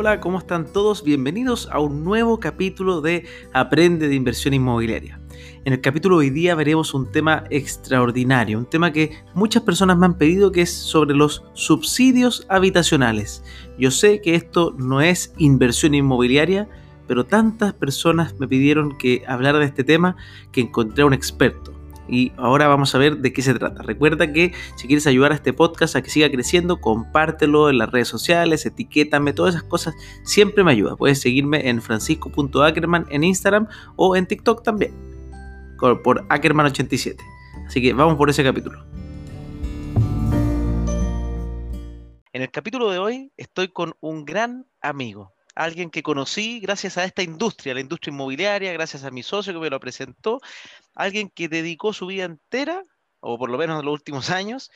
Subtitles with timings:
[0.00, 1.02] Hola, ¿cómo están todos?
[1.02, 5.20] Bienvenidos a un nuevo capítulo de Aprende de Inversión Inmobiliaria.
[5.64, 9.98] En el capítulo de hoy día veremos un tema extraordinario, un tema que muchas personas
[9.98, 13.42] me han pedido que es sobre los subsidios habitacionales.
[13.76, 16.68] Yo sé que esto no es inversión inmobiliaria,
[17.08, 20.14] pero tantas personas me pidieron que hablara de este tema
[20.52, 21.77] que encontré a un experto
[22.08, 23.82] y ahora vamos a ver de qué se trata.
[23.82, 27.90] Recuerda que si quieres ayudar a este podcast a que siga creciendo, compártelo en las
[27.90, 30.96] redes sociales, etiquétame, todas esas cosas siempre me ayuda.
[30.96, 34.92] Puedes seguirme en francisco.ackerman en Instagram o en TikTok también,
[35.78, 37.16] por Ackerman87.
[37.66, 38.82] Así que vamos por ese capítulo.
[42.32, 47.04] En el capítulo de hoy estoy con un gran amigo, alguien que conocí gracias a
[47.04, 50.40] esta industria, la industria inmobiliaria, gracias a mi socio que me lo presentó,
[50.94, 52.84] alguien que dedicó su vida entera,
[53.18, 54.70] o por lo menos en los últimos años,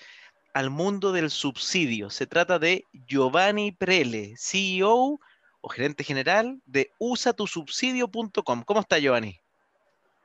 [0.54, 2.10] al mundo del subsidio.
[2.10, 5.20] Se trata de Giovanni Prele, CEO
[5.60, 8.64] o gerente general de usatusubsidio.com.
[8.64, 9.38] ¿Cómo está Giovanni?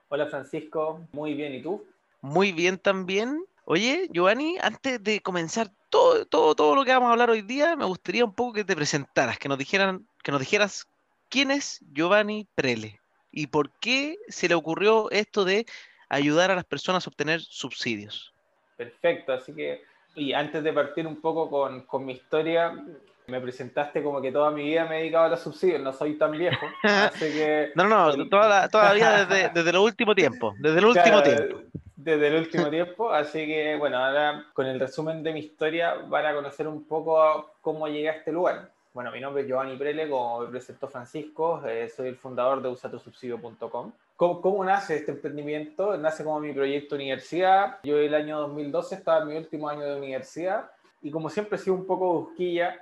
[0.09, 1.85] Hola Francisco, muy bien, ¿y tú?
[2.21, 3.45] Muy bien también.
[3.65, 7.75] Oye, Giovanni, antes de comenzar todo, todo, todo lo que vamos a hablar hoy día,
[7.75, 10.85] me gustaría un poco que te presentaras, que nos dijeran que nos dijeras
[11.29, 12.99] quién es Giovanni Prele
[13.31, 15.65] y por qué se le ocurrió esto de
[16.09, 18.33] ayudar a las personas a obtener subsidios.
[18.75, 19.83] Perfecto, así que,
[20.15, 22.73] y antes de partir un poco con, con mi historia,
[23.27, 26.17] me presentaste como que toda mi vida me he dedicado a los subsidios, no soy
[26.17, 26.65] tan viejo.
[26.83, 27.71] Así que...
[27.75, 31.23] no, no, toda la, toda la vida desde, desde el último tiempo, desde el último
[31.23, 31.61] tiempo.
[31.95, 36.25] Desde el último tiempo, así que bueno, ahora con el resumen de mi historia van
[36.25, 38.75] a conocer un poco cómo llegué a este lugar.
[38.97, 42.69] Bueno, mi nombre es Giovanni Prele, como me presentó Francisco, eh, soy el fundador de
[42.69, 43.91] usatosubsidio.com.
[44.15, 45.95] ¿Cómo, ¿Cómo, nace este emprendimiento?
[45.97, 47.77] Nace como mi proyecto universidad.
[47.83, 50.71] Yo el año 2012 estaba en mi último año de universidad
[51.03, 52.75] y como siempre he sido un poco busquilla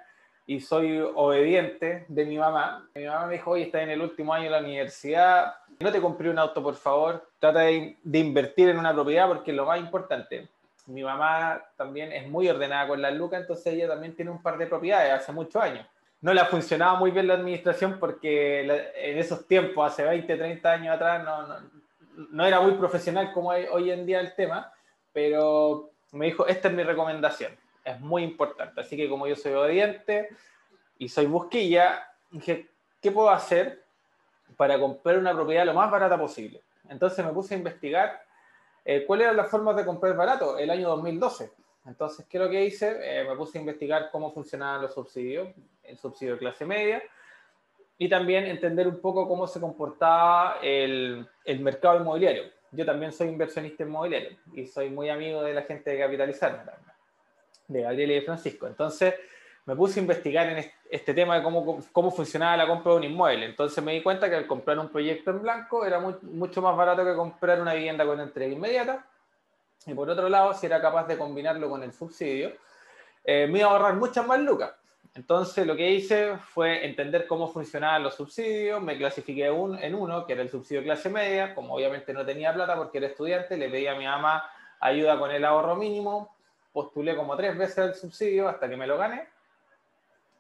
[0.48, 2.88] y soy obediente de mi mamá.
[2.96, 6.00] Mi mamá me dijo, oye, estás en el último año de la universidad, no te
[6.00, 9.66] compré un auto, por favor, trata de, de invertir en una propiedad porque es lo
[9.66, 10.48] más importante
[10.88, 14.56] mi mamá también es muy ordenada con las lucas, entonces ella también tiene un par
[14.56, 15.84] de propiedades hace muchos años
[16.22, 18.62] no le funcionaba muy bien la administración porque
[18.96, 21.24] en esos tiempos, hace 20, 30 años atrás,
[22.32, 24.72] no, era muy profesional como hoy en día el tema,
[25.14, 28.82] pero me dijo, esta es mi recomendación, es muy importante.
[28.82, 30.30] Así que como yo soy obediente
[30.98, 32.70] y soy busquilla, dije,
[33.02, 33.84] ¿qué puedo hacer
[34.58, 36.62] para comprar una propiedad lo más barata posible?
[36.90, 38.24] Entonces me puse a investigar
[38.84, 41.52] eh, cuáles eran las formas de comprar barato el año 2012.
[41.86, 42.98] Entonces, ¿qué es lo que hice?
[43.02, 45.50] Eh, me puse a investigar cómo funcionaban los subsidios
[45.88, 47.02] el subsidio de clase media,
[47.98, 52.44] y también entender un poco cómo se comportaba el, el mercado inmobiliario.
[52.72, 56.72] Yo también soy inversionista inmobiliario y soy muy amigo de la gente de Capitalizarme,
[57.68, 58.68] de Gabriel y de Francisco.
[58.68, 59.14] Entonces,
[59.66, 63.04] me puse a investigar en este tema de cómo, cómo funcionaba la compra de un
[63.06, 63.46] inmueble.
[63.46, 66.76] Entonces me di cuenta que al comprar un proyecto en blanco era muy, mucho más
[66.76, 69.06] barato que comprar una vivienda con entrega inmediata.
[69.86, 72.54] Y por otro lado, si era capaz de combinarlo con el subsidio,
[73.24, 74.74] eh, me iba a ahorrar muchas más lucas.
[75.14, 80.34] Entonces lo que hice fue entender cómo funcionaban los subsidios, me clasifiqué en uno, que
[80.34, 83.88] era el subsidio clase media, como obviamente no tenía plata porque era estudiante, le pedí
[83.88, 84.44] a mi mamá
[84.82, 86.36] ayuda con el ahorro mínimo,
[86.74, 89.30] postulé como tres veces el subsidio hasta que me lo gané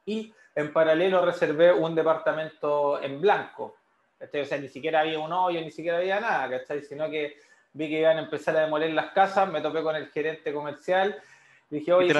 [0.05, 3.77] y en paralelo reservé un departamento en blanco.
[4.19, 6.81] O sea, ni siquiera había un hoyo, ni siquiera había nada, ¿cachai?
[6.81, 7.37] Sino que
[7.75, 11.21] vi que iban a empezar a demoler las casas, me topé con el gerente comercial,
[11.69, 12.13] dije, oye,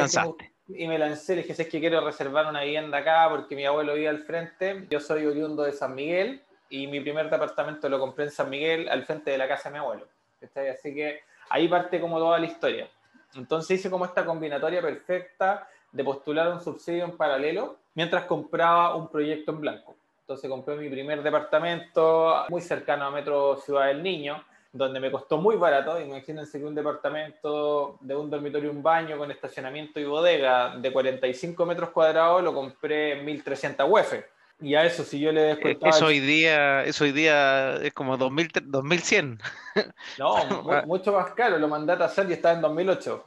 [0.67, 3.94] y me lancé, le dije, es que quiero reservar una vivienda acá porque mi abuelo
[3.94, 8.25] vive al frente, yo soy oriundo de San Miguel y mi primer departamento lo compré
[8.25, 10.07] en San Miguel al frente de la casa de mi abuelo.
[10.41, 12.89] Así que ahí parte como toda la historia.
[13.35, 19.07] Entonces hice como esta combinatoria perfecta de postular un subsidio en paralelo mientras compraba un
[19.07, 19.95] proyecto en blanco.
[20.21, 24.44] Entonces compré mi primer departamento muy cercano a Metro Ciudad del Niño,
[24.75, 26.00] donde me costó muy barato.
[26.00, 30.91] Imagínense que un departamento de un dormitorio y un baño con estacionamiento y bodega de
[30.91, 34.13] 45 metros cuadrados lo compré en 1300 UF.
[34.60, 35.86] Y a eso, si yo le descuento.
[35.86, 39.39] Eso hoy día, eso hoy día es como 2000, 2100.
[40.19, 40.36] No,
[40.86, 41.57] mucho más caro.
[41.57, 43.25] Lo mandé a hacer y estaba en 2008.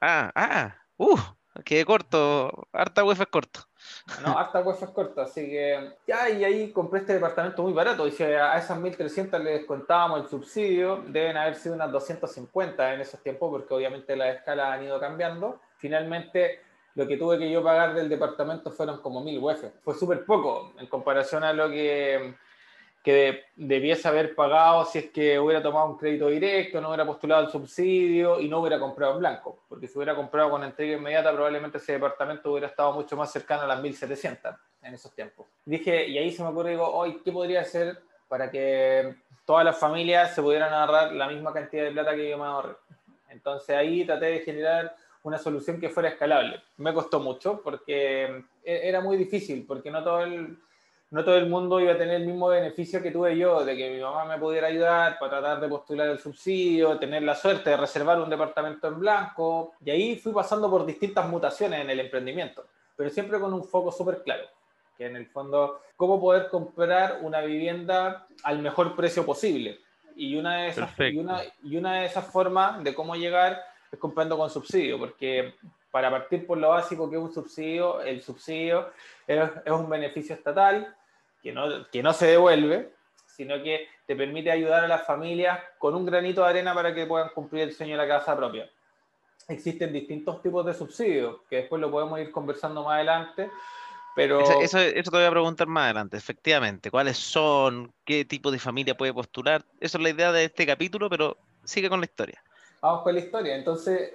[0.00, 1.18] Ah, ah, uh,
[1.64, 2.66] quedé corto.
[2.72, 3.60] Harta UF es corto.
[4.22, 8.06] No, hasta hueso es corto, así que ya, y ahí compré este departamento muy barato.
[8.06, 13.20] Y a esas 1300 le descontábamos el subsidio, deben haber sido unas 250 en esos
[13.20, 15.60] tiempos, porque obviamente las escalas han ido cambiando.
[15.78, 16.60] Finalmente,
[16.94, 19.64] lo que tuve que yo pagar del departamento fueron como 1000 UF.
[19.82, 22.34] Fue súper poco en comparación a lo que
[23.04, 27.44] que debiese haber pagado si es que hubiera tomado un crédito directo, no hubiera postulado
[27.44, 31.32] el subsidio y no hubiera comprado en blanco, porque si hubiera comprado con entrega inmediata
[31.32, 35.48] probablemente ese departamento hubiera estado mucho más cercano a las 1700 en esos tiempos.
[35.64, 39.76] Dije, y ahí se me ocurre, digo, hoy, ¿qué podría hacer para que todas las
[39.76, 42.76] familias se pudieran ahorrar la misma cantidad de plata que yo me ahorré?
[43.30, 44.94] Entonces ahí traté de generar
[45.24, 46.62] una solución que fuera escalable.
[46.76, 50.56] Me costó mucho porque e-, era muy difícil, porque no todo el
[51.10, 53.90] no todo el mundo iba a tener el mismo beneficio que tuve yo, de que
[53.90, 57.76] mi mamá me pudiera ayudar para tratar de postular el subsidio, tener la suerte de
[57.76, 59.74] reservar un departamento en blanco.
[59.84, 62.66] Y ahí fui pasando por distintas mutaciones en el emprendimiento,
[62.96, 64.44] pero siempre con un foco súper claro,
[64.96, 69.78] que en el fondo, cómo poder comprar una vivienda al mejor precio posible.
[70.16, 73.98] Y una de esas, y una, y una de esas formas de cómo llegar es
[73.98, 75.54] comprando con subsidio, porque
[75.94, 78.90] para partir por lo básico que es un subsidio, el subsidio
[79.28, 80.92] es, es un beneficio estatal
[81.40, 82.92] que no, que no se devuelve,
[83.26, 87.06] sino que te permite ayudar a las familias con un granito de arena para que
[87.06, 88.68] puedan cumplir el sueño de la casa propia.
[89.46, 93.48] Existen distintos tipos de subsidios, que después lo podemos ir conversando más adelante,
[94.16, 94.40] pero...
[94.40, 96.90] Eso, eso, te voy a preguntar más adelante, efectivamente.
[96.90, 97.92] ¿Cuáles son?
[98.04, 99.64] ¿Qué tipo de familia puede postular?
[99.78, 102.42] Eso es la idea de este capítulo, pero sigue con la historia.
[102.80, 103.54] Vamos con la historia.
[103.54, 104.12] Entonces,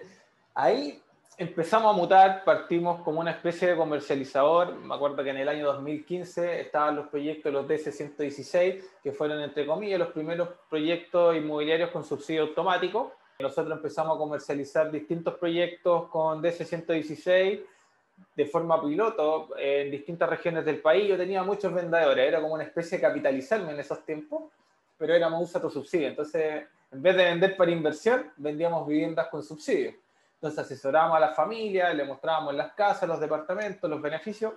[0.56, 1.02] ahí
[1.40, 4.76] empezamos a mutar, partimos como una especie de comercializador.
[4.76, 9.66] Me acuerdo que en el año 2015 estaban los proyectos, los DC-116, que fueron, entre
[9.66, 13.14] comillas, los primeros proyectos inmobiliarios con subsidio automático.
[13.40, 17.62] Nosotros empezamos a comercializar distintos proyectos con DC-116
[18.36, 21.08] de forma piloto en distintas regiones del país.
[21.08, 24.44] Yo tenía muchos vendedores, era como una especie de capitalizarme en esos tiempos,
[24.98, 26.10] pero éramos usa tu subsidio.
[26.10, 29.94] Entonces, en vez de vender para inversión, vendíamos viviendas con subsidio.
[30.42, 34.54] Entonces asesorábamos a la familia, le mostrábamos las casas, los departamentos, los beneficios,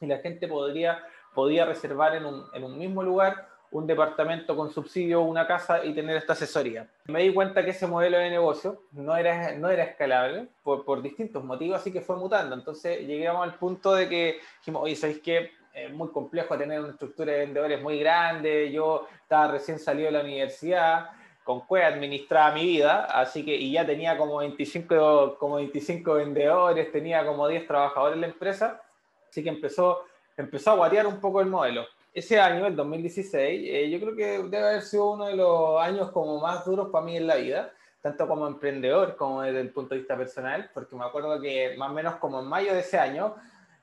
[0.00, 1.04] y la gente podría,
[1.34, 5.92] podía reservar en un, en un mismo lugar un departamento con subsidio, una casa y
[5.92, 6.88] tener esta asesoría.
[7.06, 11.02] Me di cuenta que ese modelo de negocio no era, no era escalable por, por
[11.02, 12.54] distintos motivos, así que fue mutando.
[12.54, 15.50] Entonces llegamos al punto de que dijimos, oye, ¿sabéis qué?
[15.74, 18.70] Es muy complejo tener una estructura de vendedores muy grande.
[18.70, 21.10] Yo estaba recién salido de la universidad,
[21.44, 26.90] con Cue administraba mi vida, así que y ya tenía como 25, como 25 vendedores,
[26.90, 28.80] tenía como 10 trabajadores en la empresa,
[29.28, 30.04] así que empezó,
[30.36, 31.84] empezó a guatear un poco el modelo.
[32.14, 36.10] Ese año, el 2016, eh, yo creo que debe haber sido uno de los años
[36.12, 39.94] como más duros para mí en la vida, tanto como emprendedor como desde el punto
[39.94, 42.98] de vista personal, porque me acuerdo que más o menos como en mayo de ese
[42.98, 43.34] año,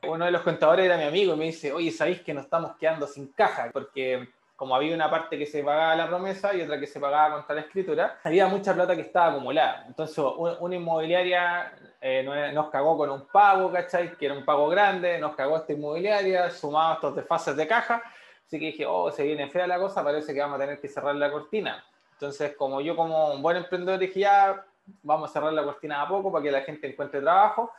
[0.07, 2.75] uno de los contadores era mi amigo y me dice, oye, ¿sabéis que nos estamos
[2.77, 3.69] quedando sin caja?
[3.71, 4.29] Porque
[4.61, 7.55] como había una parte que se pagaba la promesa y otra que se pagaba contra
[7.55, 9.85] la escritura, había mucha plata que estaba acumulada.
[9.87, 10.23] Entonces,
[10.59, 14.15] una inmobiliaria eh, nos cagó con un pago, ¿cachai?
[14.15, 18.03] Que era un pago grande, nos cagó esta inmobiliaria, sumado estos desfases de caja.
[18.45, 20.87] Así que dije, oh, se viene fea la cosa, parece que vamos a tener que
[20.87, 21.83] cerrar la cortina.
[22.13, 24.63] Entonces, como yo como un buen emprendedor dije, ya,
[25.01, 27.71] vamos a cerrar la cortina a poco para que la gente encuentre trabajo.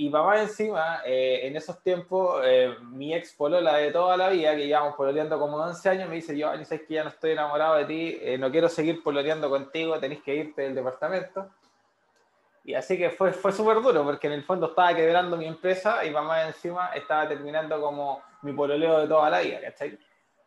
[0.00, 4.54] Y papá encima, eh, en esos tiempos, eh, mi ex polola de toda la vida,
[4.54, 7.32] que llevamos pololeando como 11 años, me dice, yo, ni sabes que ya no estoy
[7.32, 11.50] enamorado de ti, eh, no quiero seguir pololeando contigo, tenés que irte del departamento.
[12.62, 16.04] Y así que fue, fue súper duro, porque en el fondo estaba quebrando mi empresa
[16.04, 19.98] y mamá encima estaba terminando como mi pololeo de toda la vida, ¿cachai?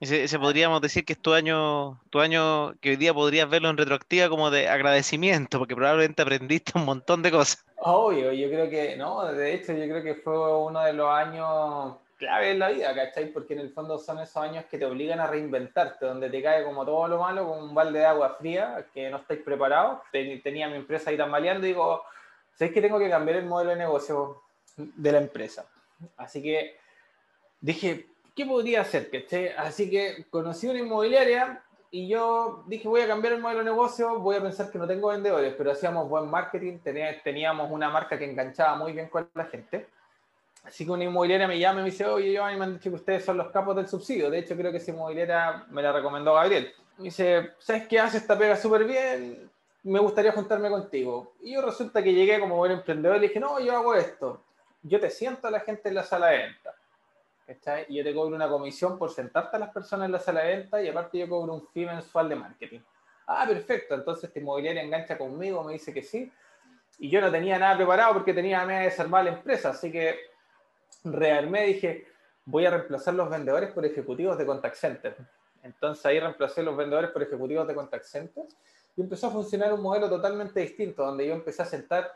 [0.01, 3.77] Ese, podríamos decir que es tu año, tu año que hoy día podrías verlo en
[3.77, 7.63] retroactiva como de agradecimiento, porque probablemente aprendiste un montón de cosas.
[7.77, 11.97] Obvio, yo creo que, no, de hecho yo creo que fue uno de los años
[12.18, 13.28] clave en la vida, ¿cachai?
[13.31, 16.64] Porque en el fondo son esos años que te obligan a reinventarte, donde te cae
[16.64, 19.99] como todo lo malo, con un balde de agua fría, que no estáis preparados.
[20.11, 22.04] Tenía mi empresa ahí tambaleando y digo,
[22.56, 24.42] ¿sabéis que tengo que cambiar el modelo de negocio
[24.78, 25.68] de la empresa?
[26.18, 26.75] Así que
[27.59, 28.07] dije,
[28.42, 29.10] ¿qué podría hacer?
[29.57, 34.19] Así que conocí una inmobiliaria y yo dije, voy a cambiar el modelo de negocio,
[34.19, 36.80] voy a pensar que no tengo vendedores, pero hacíamos buen marketing,
[37.24, 39.88] teníamos una marca que enganchaba muy bien con la gente.
[40.64, 42.95] Así que una inmobiliaria me llama y me dice, oye, Giovanni, me han dicho que
[42.95, 44.30] ustedes son los capos del subsidio.
[44.30, 46.71] De hecho, creo que esa inmobiliaria me la recomendó Gabriel.
[46.98, 49.50] Me dice, ¿sabes qué hace esta pega súper bien?
[49.83, 51.33] Me gustaría juntarme contigo.
[51.42, 54.44] Y yo resulta que llegué como buen emprendedor y dije, no, yo hago esto.
[54.83, 56.76] Yo te siento a la gente en la sala de venta
[57.87, 60.57] y yo te cobro una comisión por sentarte a las personas en la sala de
[60.57, 62.79] venta y aparte yo cobro un fee mensual de marketing.
[63.27, 63.95] Ah, perfecto.
[63.95, 66.31] Entonces este inmobiliaria engancha conmigo, me dice que sí.
[66.99, 69.69] Y yo no tenía nada preparado porque tenía a de desarmar la empresa.
[69.69, 70.15] Así que
[71.03, 72.07] rearmé, dije,
[72.45, 75.15] voy a reemplazar los vendedores por ejecutivos de contact center.
[75.63, 78.43] Entonces ahí reemplacé los vendedores por ejecutivos de contact center
[78.95, 82.11] y empezó a funcionar un modelo totalmente distinto, donde yo empecé a sentar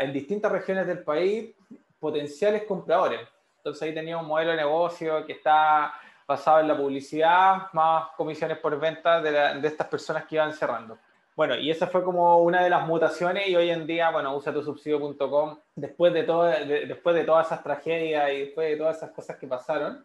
[0.00, 1.54] en distintas regiones del país
[1.98, 3.20] potenciales compradores.
[3.64, 5.94] Entonces ahí tenía un modelo de negocio que está
[6.28, 10.98] basado en la publicidad, más comisiones por venta de, de estas personas que iban cerrando.
[11.34, 15.58] Bueno, y esa fue como una de las mutaciones y hoy en día, bueno, usatusubsidio.com,
[15.74, 19.46] después de, todo, después de todas esas tragedias y después de todas esas cosas que
[19.46, 20.04] pasaron,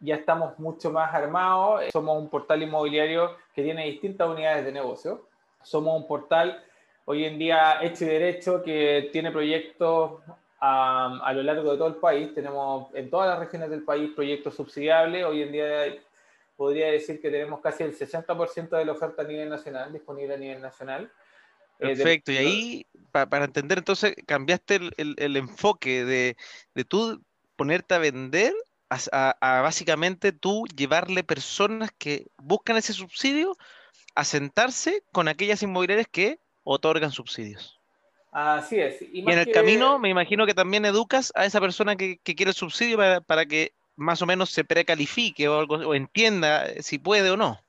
[0.00, 1.84] ya estamos mucho más armados.
[1.92, 5.28] Somos un portal inmobiliario que tiene distintas unidades de negocio.
[5.62, 6.64] Somos un portal
[7.04, 10.20] hoy en día hecho y derecho que tiene proyectos
[10.60, 12.34] a, a lo largo de todo el país.
[12.34, 15.24] Tenemos en todas las regiones del país proyectos subsidiables.
[15.24, 15.98] Hoy en día
[16.58, 20.38] podría decir que tenemos casi el 60% de la oferta a nivel nacional, disponible a
[20.38, 21.10] nivel nacional.
[21.78, 26.36] Eh, Perfecto, y ahí, para entender, entonces, cambiaste el, el, enfoque de,
[26.74, 27.22] de, tú
[27.54, 28.52] ponerte a vender
[28.90, 33.56] a, a, básicamente tú llevarle personas que buscan ese subsidio
[34.16, 37.77] a sentarse con aquellas inmobiliarias que otorgan subsidios.
[38.40, 39.02] Así es.
[39.02, 42.50] Y, en el camino me imagino que también educas a esa persona que, que quiere
[42.50, 46.98] el subsidio para, para que más o menos se precalifique o, algo, o entienda si
[46.98, 47.60] puede o no.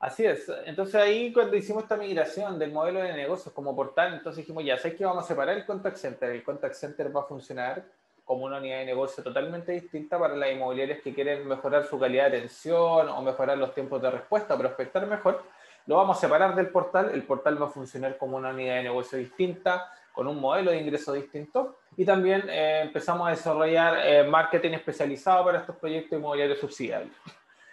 [0.00, 0.50] Así es.
[0.66, 4.76] Entonces ahí cuando hicimos esta migración del modelo de negocios como portal, entonces dijimos, ya,
[4.76, 6.30] ¿sabes que vamos a separar el contact center?
[6.30, 7.84] El contact center va a funcionar
[8.24, 12.28] como una unidad de negocio totalmente distinta para las inmobiliarias que quieren mejorar su calidad
[12.28, 15.44] de atención o mejorar los tiempos de respuesta, prospectar mejor.
[15.86, 17.10] Lo vamos a separar del portal.
[17.12, 20.78] El portal va a funcionar como una unidad de negocio distinta con un modelo de
[20.78, 21.78] ingreso distinto.
[21.96, 27.14] Y también eh, empezamos a desarrollar eh, marketing especializado para estos proyectos inmobiliarios subsidiarios.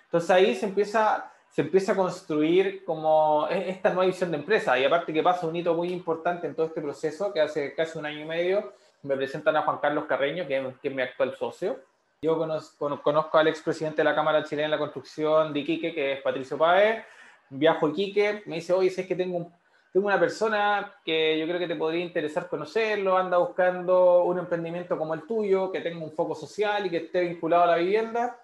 [0.06, 4.78] Entonces ahí se empieza, se empieza a construir como e, esta nueva visión de empresa.
[4.80, 7.98] Y aparte que pasa un hito muy importante en todo este proceso, que hace casi
[7.98, 8.74] un año y medio
[9.04, 11.80] me presentan a Juan Carlos Carreño, que, es mi actual socio.
[12.22, 16.14] Yo conozco, conozco al expresidente de la Cámara Chilena de la Construcción de Iquique, que
[16.14, 17.06] es Patricio Páez.
[17.50, 19.60] Viajo a Iquique, me dice, oye, si es que tengo un
[19.92, 24.98] tengo una persona que yo creo que te podría interesar conocerlo, anda buscando un emprendimiento
[24.98, 28.40] como el tuyo, que tenga un foco social y que esté vinculado a la vivienda,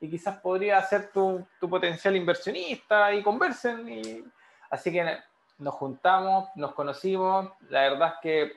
[0.00, 3.88] y quizás podría ser tu, tu potencial inversionista y conversen.
[3.88, 4.24] Y...
[4.68, 5.06] Así que
[5.58, 8.52] nos juntamos, nos conocimos, la verdad es que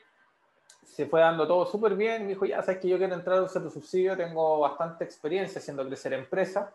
[0.84, 3.44] se fue dando todo súper bien, me dijo, ya sabes que yo quiero entrar a
[3.44, 6.70] usar tu subsidio, tengo bastante experiencia haciendo crecer empresas.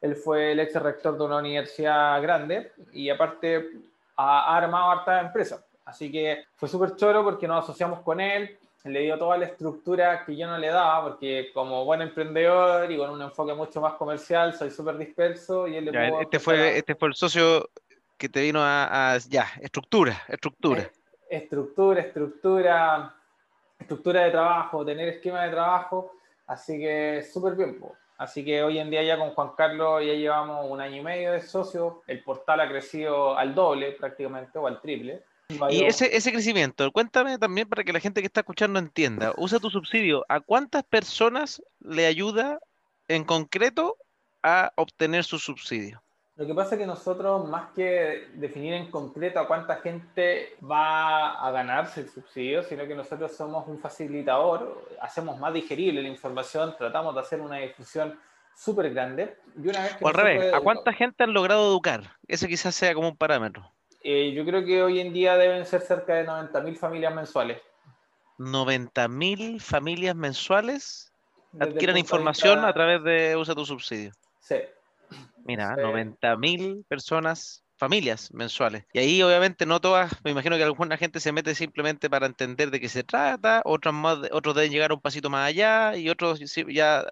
[0.00, 3.70] Él fue el ex rector de una universidad grande y aparte
[4.16, 5.64] ha, armado harta empresa.
[5.84, 10.24] Así que fue súper choro porque nos asociamos con él, le dio toda la estructura
[10.24, 13.94] que yo no le daba, porque como buen emprendedor y con un enfoque mucho más
[13.94, 17.68] comercial, soy súper disperso y él le este, fue, este fue el socio
[18.16, 20.88] que te vino a, ya, estructura, estructura.
[21.28, 23.14] estructura, estructura,
[23.78, 26.12] estructura de trabajo, tener esquema de trabajo,
[26.46, 27.78] así que súper bien.
[28.18, 31.32] Así que hoy en día ya con Juan Carlos ya llevamos un año y medio
[31.32, 35.22] de socio, el portal ha crecido al doble prácticamente o al triple.
[35.70, 39.60] Y ese, ese crecimiento, cuéntame también para que la gente que está escuchando entienda, usa
[39.60, 42.58] tu subsidio, ¿a cuántas personas le ayuda
[43.06, 43.96] en concreto
[44.42, 46.02] a obtener su subsidio?
[46.36, 51.32] Lo que pasa es que nosotros, más que definir en concreto a cuánta gente va
[51.32, 56.74] a ganarse el subsidio, sino que nosotros somos un facilitador, hacemos más digerible la información,
[56.76, 58.18] tratamos de hacer una difusión
[58.54, 59.34] súper grande.
[59.56, 62.02] Y una vez que o al revés, ¿a cuánta gente han logrado educar?
[62.28, 63.70] Ese quizás sea como un parámetro.
[64.02, 67.62] Eh, yo creo que hoy en día deben ser cerca de 90.000 familias mensuales.
[68.38, 71.10] 90.000 familias mensuales
[71.58, 74.12] adquieren información a través de Usa tu subsidio.
[74.40, 74.56] Sí.
[75.44, 78.84] Mira, 90.000 personas, familias mensuales.
[78.92, 82.70] Y ahí obviamente no todas, me imagino que alguna gente se mete simplemente para entender
[82.70, 86.40] de qué se trata, otros, más, otros deben llegar un pasito más allá y otros
[86.68, 87.04] ya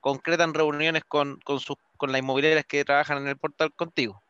[0.00, 4.22] concretan reuniones con, con, sus, con las inmobiliarias que trabajan en el portal contigo.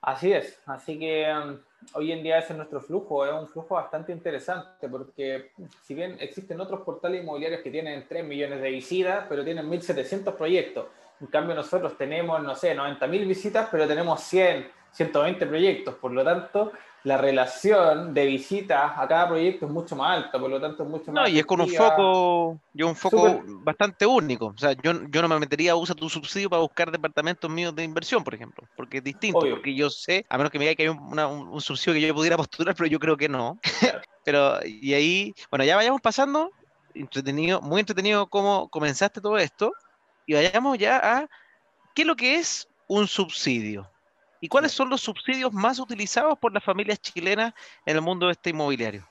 [0.00, 1.58] Así es, así que um,
[1.92, 6.16] hoy en día ese es nuestro flujo, es un flujo bastante interesante porque si bien
[6.18, 10.86] existen otros portales inmobiliarios que tienen 3 millones de visitas, pero tienen 1.700 proyectos,
[11.20, 15.94] en cambio, nosotros tenemos, no sé, 90.000 visitas, pero tenemos 100, 120 proyectos.
[15.94, 16.72] Por lo tanto,
[17.04, 20.88] la relación de visitas a cada proyecto es mucho más alta, por lo tanto es
[20.88, 21.22] mucho más.
[21.22, 24.46] No, y es con un foco, yo un foco bastante único.
[24.46, 27.74] O sea, yo, yo no me metería a usar tu subsidio para buscar departamentos míos
[27.74, 30.76] de inversión, por ejemplo, porque es distinto, porque yo sé, a menos que me diga
[30.76, 33.58] que hay un, un, subsidio que yo pudiera postular, pero yo creo que no.
[34.24, 36.50] pero, y ahí, bueno, ya vayamos pasando,
[36.94, 39.72] entretenido, muy entretenido cómo comenzaste todo esto
[40.26, 41.28] y vayamos ya a
[41.94, 43.88] qué es lo que es un subsidio
[44.42, 47.54] y cuáles son los subsidios más utilizados por las familias chilenas
[47.86, 49.06] en el mundo de este inmobiliario.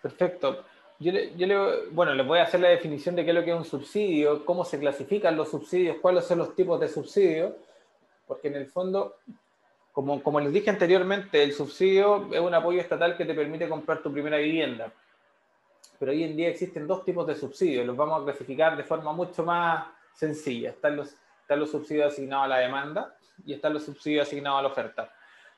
[0.00, 0.64] Perfecto.
[1.00, 3.56] Yo, le, bueno, les voy a hacer la definición de qué es lo que es
[3.56, 7.54] un subsidio, cómo se clasifican los subsidios, cuáles son los tipos de subsidios,
[8.26, 9.16] porque en el fondo,
[9.92, 14.02] como, como les dije anteriormente, el subsidio es un apoyo estatal que te permite comprar
[14.02, 14.92] tu primera vivienda.
[15.98, 19.12] Pero hoy en día existen dos tipos de subsidios, los vamos a clasificar de forma
[19.12, 19.86] mucho más
[20.20, 20.70] sencilla.
[20.70, 24.62] Están los, Están los subsidios asignados a la demanda y están los subsidios asignados a
[24.62, 25.12] la oferta.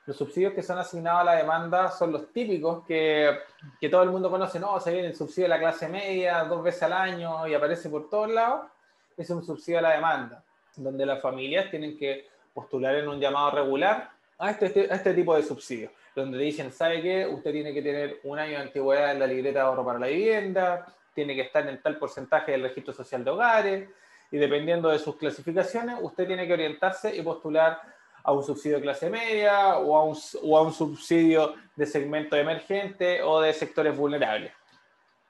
[0.05, 3.39] Los subsidios que son asignados a la demanda son los típicos que,
[3.79, 6.63] que todo el mundo conoce, no, se viene el subsidio de la clase media dos
[6.63, 8.67] veces al año y aparece por todos lados.
[9.15, 10.43] Es un subsidio a la demanda,
[10.75, 15.35] donde las familias tienen que postular en un llamado regular a este, a este tipo
[15.35, 17.27] de subsidio, donde dicen, ¿sabe qué?
[17.27, 20.07] Usted tiene que tener un año de antigüedad en la libreta de ahorro para la
[20.07, 23.89] vivienda, tiene que estar en tal porcentaje del registro social de hogares,
[24.33, 27.79] y dependiendo de sus clasificaciones, usted tiene que orientarse y postular
[28.23, 32.35] a un subsidio de clase media o a un, o a un subsidio de segmento
[32.35, 34.51] emergente o de sectores vulnerables.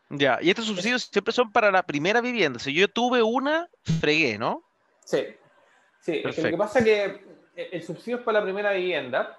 [0.10, 2.60] Ya, y estos subsidios siempre son para la primera vivienda.
[2.60, 3.68] Si yo tuve una,
[4.00, 4.64] fregué, ¿no?
[5.04, 5.36] Sí,
[6.00, 6.22] sí.
[6.24, 7.26] lo que pasa es que
[7.58, 9.38] el subsidio es para la primera vivienda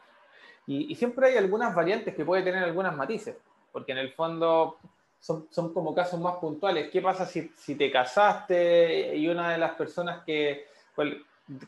[0.66, 3.36] y, y, siempre hay algunas variantes que puede tener algunas matices,
[3.72, 4.78] porque en el fondo
[5.24, 6.90] son, son como casos más puntuales.
[6.90, 11.14] ¿Qué pasa si, si, te casaste y una de las personas que pues,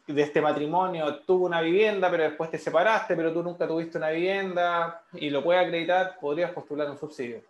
[0.06, 4.10] de este matrimonio tuvo una vivienda, pero después te separaste, pero tú nunca tuviste una
[4.10, 7.40] vivienda y lo puedes acreditar, podrías postular un subsidio.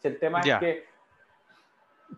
[0.00, 0.86] Si el tema es que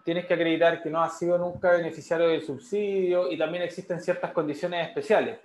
[0.05, 4.31] tienes que acreditar que no has sido nunca beneficiario del subsidio y también existen ciertas
[4.31, 5.41] condiciones especiales.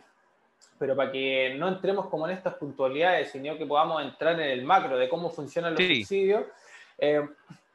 [0.78, 4.64] Pero para que no entremos como en estas puntualidades, sino que podamos entrar en el
[4.64, 6.44] macro de cómo funcionan los subsidios,
[7.00, 7.28] eh,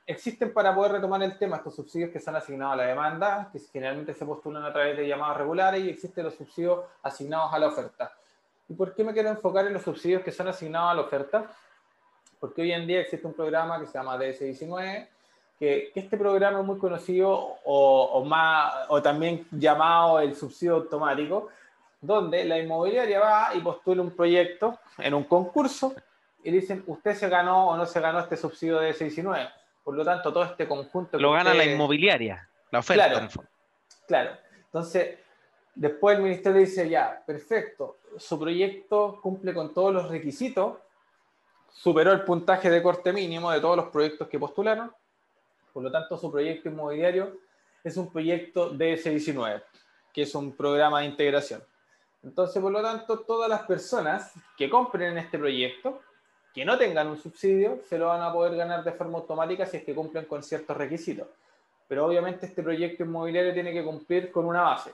[0.06, 3.58] existen para poder retomar el tema estos subsidios que son asignados a la demanda, que
[3.58, 7.68] generalmente se postulan a través de llamadas regulares, y existen los subsidios asignados a la
[7.68, 8.12] oferta.
[8.68, 11.50] ¿Y por qué me quiero enfocar en los subsidios que son asignados a la oferta?
[12.38, 15.08] Porque hoy en día existe un programa que se llama DS19,
[15.58, 18.26] que, este programa es muy conocido o,
[18.88, 21.49] o también llamado el subsidio automático,
[22.00, 25.94] donde la inmobiliaria va y postula un proyecto en un concurso
[26.42, 30.04] y dicen, usted se ganó o no se ganó este subsidio de DS19 por lo
[30.04, 31.18] tanto, todo este conjunto...
[31.18, 33.08] Lo gana la inmobiliaria, la oferta.
[33.10, 33.28] Claro,
[34.06, 34.30] claro.
[34.64, 35.18] Entonces,
[35.74, 40.78] después el ministerio dice, ya, perfecto, su proyecto cumple con todos los requisitos,
[41.70, 44.90] superó el puntaje de corte mínimo de todos los proyectos que postularon,
[45.72, 47.36] por lo tanto, su proyecto inmobiliario
[47.82, 49.62] es un proyecto DS19,
[50.12, 51.62] que es un programa de integración.
[52.22, 56.00] Entonces, por lo tanto, todas las personas que compren en este proyecto
[56.54, 59.78] que no tengan un subsidio se lo van a poder ganar de forma automática si
[59.78, 61.26] es que cumplen con ciertos requisitos.
[61.88, 64.92] Pero obviamente este proyecto inmobiliario tiene que cumplir con una base.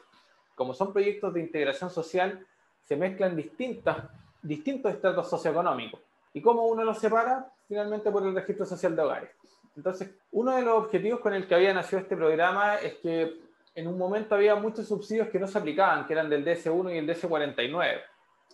[0.54, 2.44] Como son proyectos de integración social,
[2.82, 3.98] se mezclan distintas,
[4.42, 6.00] distintos estratos socioeconómicos.
[6.32, 7.52] ¿Y cómo uno los separa?
[7.68, 9.30] Finalmente por el registro social de hogares.
[9.76, 13.38] Entonces, uno de los objetivos con el que había nacido este programa es que
[13.74, 16.98] en un momento había muchos subsidios que no se aplicaban, que eran del DS1 y
[16.98, 18.00] el DS49.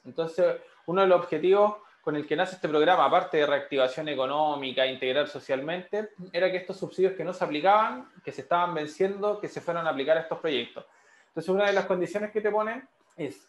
[0.04, 4.86] Entonces, uno de los objetivos con el que nace este programa, aparte de reactivación económica,
[4.86, 9.48] integrar socialmente, era que estos subsidios que no se aplicaban, que se estaban venciendo, que
[9.48, 10.84] se fueran a aplicar a estos proyectos.
[11.26, 13.48] Entonces, una de las condiciones que te ponen es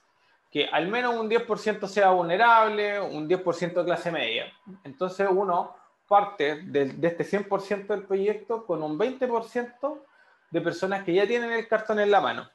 [0.50, 4.52] que al menos un 10% sea vulnerable, un 10% de clase media.
[4.84, 5.76] Entonces, uno
[6.08, 10.02] parte de, de este 100% del proyecto con un 20%
[10.50, 12.50] de personas que ya tienen el cartón en la mano.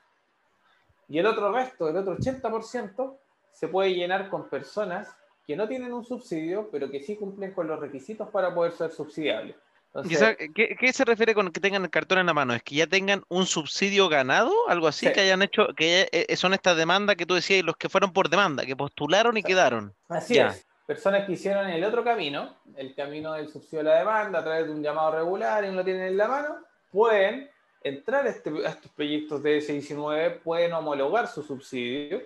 [1.09, 3.19] Y el otro resto, el otro 80%,
[3.53, 7.67] se puede llenar con personas que no tienen un subsidio, pero que sí cumplen con
[7.67, 9.57] los requisitos para poder ser subsidiables.
[10.55, 12.55] ¿qué, se refiere con que tengan el cartón en la mano?
[12.55, 14.53] ¿Es que ya tengan un subsidio ganado?
[14.69, 15.13] ¿Algo así?
[15.13, 18.31] Que hayan hecho, que eh, son estas demandas que tú decías, los que fueron por
[18.31, 19.95] demanda, que postularon y quedaron.
[20.09, 20.67] Así es.
[20.87, 24.67] Personas que hicieron el otro camino, el camino del subsidio de la demanda a través
[24.67, 26.57] de un llamado regular y no lo tienen en la mano,
[26.91, 27.49] pueden
[27.83, 32.23] entrar a, este, a estos proyectos de S19, pueden homologar su subsidio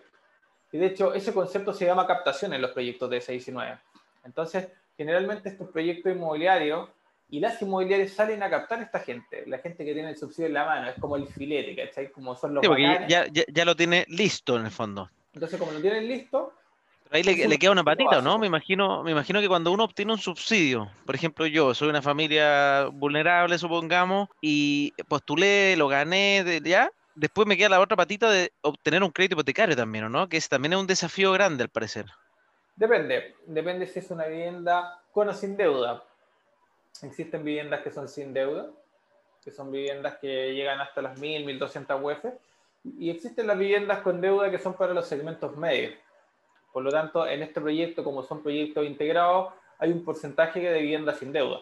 [0.73, 3.79] y de hecho, ese concepto se llama captación en los proyectos de S19.
[4.25, 6.89] Entonces, generalmente estos proyectos inmobiliarios
[7.29, 10.47] y las inmobiliarias salen a captar a esta gente, la gente que tiene el subsidio
[10.49, 12.11] en la mano, es como el filete, ¿cachai?
[12.11, 15.11] Como son los sí, porque ya, ya, ya, lo tiene listo en el fondo.
[15.35, 16.53] Entonces, como lo tienen listo...
[17.05, 18.37] Pero ahí le, le, queda una patita, ¿no?
[18.37, 22.03] Me imagino, me imagino que cuando uno obtiene un subsidio, por ejemplo yo, soy una
[22.03, 28.53] familia vulnerable, supongamos, y postulé, lo gané, ya, después me queda la otra patita de
[28.61, 30.29] obtener un crédito hipotecario también, ¿no?
[30.29, 32.07] Que también es un desafío grande al parecer.
[32.77, 36.05] Depende, depende si es una vivienda con o sin deuda.
[37.03, 38.71] Existen viviendas que son sin deuda,
[39.43, 42.25] que son viviendas que llegan hasta las 1000, 1200 UF,
[42.99, 45.95] y existen las viviendas con deuda que son para los segmentos medios.
[46.73, 51.19] Por lo tanto, en este proyecto, como son proyectos integrados, hay un porcentaje de viviendas
[51.19, 51.61] sin deuda.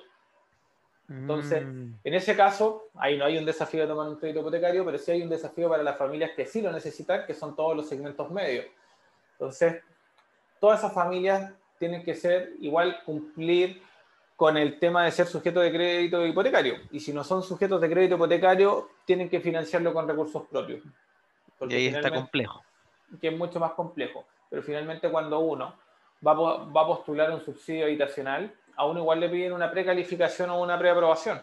[1.09, 1.95] Entonces, mm.
[2.03, 5.11] en ese caso, ahí no hay un desafío de tomar un crédito hipotecario, pero sí
[5.11, 8.31] hay un desafío para las familias que sí lo necesitan, que son todos los segmentos
[8.31, 8.67] medios.
[9.33, 9.83] Entonces,
[10.59, 13.83] todas esas familias tienen que ser igual cumplir
[14.37, 16.77] con el tema de ser sujetos de crédito hipotecario.
[16.91, 20.83] Y si no son sujetos de crédito hipotecario, tienen que financiarlo con recursos propios.
[21.69, 22.63] y ahí está complejo.
[23.21, 24.25] Que es mucho más complejo.
[24.49, 25.75] Pero finalmente cuando uno
[26.27, 30.61] va, va a postular un subsidio habitacional, a uno igual le piden una precalificación o
[30.61, 31.43] una preaprobación.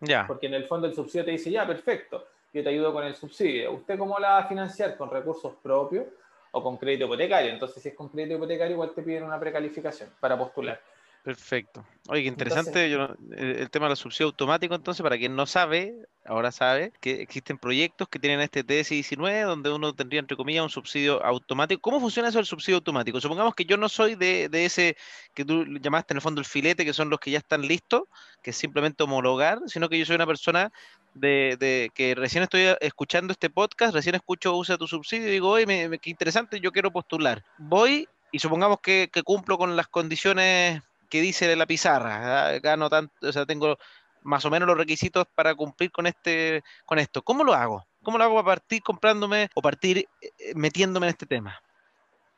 [0.00, 0.26] Ya.
[0.26, 3.14] Porque en el fondo el subsidio te dice, ya, perfecto, yo te ayudo con el
[3.14, 3.72] subsidio.
[3.72, 4.96] ¿Usted cómo la va a financiar?
[4.96, 6.06] ¿Con recursos propios
[6.52, 7.50] o con crédito hipotecario?
[7.50, 10.80] Entonces, si es con crédito hipotecario, igual te piden una precalificación para postular.
[11.24, 11.86] Perfecto.
[12.08, 15.94] Oye, qué interesante el, tema del subsidio automático, entonces, para quien no sabe,
[16.26, 20.68] ahora sabe que existen proyectos que tienen este TS19 donde uno tendría, entre comillas, un
[20.68, 21.80] subsidio automático.
[21.80, 23.22] ¿Cómo funciona eso del subsidio automático?
[23.22, 24.98] Supongamos que yo no soy de, ese
[25.32, 28.02] que tú llamaste en el fondo el filete, que son los que ya están listos,
[28.42, 30.70] que es simplemente homologar, sino que yo soy una persona
[31.14, 35.64] de, que recién estoy escuchando este podcast, recién escucho usa tu subsidio y digo, oye,
[35.64, 37.42] me, qué interesante, yo quiero postular.
[37.56, 40.82] Voy y supongamos que, que cumplo con las condiciones
[41.14, 43.76] que dice la pizarra, gano tanto, o sea, tengo
[44.22, 47.22] más o menos los requisitos para cumplir con este con esto.
[47.22, 47.84] ¿Cómo lo hago?
[48.02, 51.56] ¿Cómo lo hago para partir comprándome o partir eh, eh, metiéndome en este tema?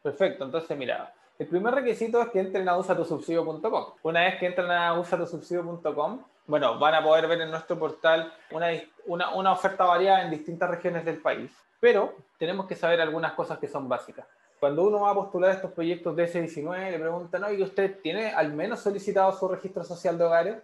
[0.02, 3.94] Perfecto, entonces mira, el primer requisito es que entren a usatusubsidio.com.
[4.02, 8.68] Una vez que entren a usatusubsidio.com, bueno, van a poder ver en nuestro portal una,
[9.06, 13.68] una oferta variada en distintas regiones del país, pero tenemos que saber algunas cosas que
[13.68, 14.26] son básicas
[14.58, 18.52] cuando uno va a postular estos proyectos de S19, le preguntan, oye, ¿usted tiene al
[18.52, 20.56] menos solicitado su registro social de hogares?